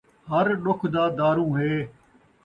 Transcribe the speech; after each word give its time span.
ہر 0.29 0.47
ݙکھ 0.63 0.85
دا 0.93 1.03
داروں 1.19 1.51
ہے 1.57 1.73